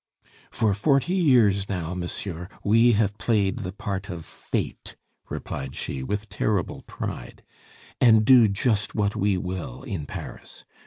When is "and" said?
7.99-8.25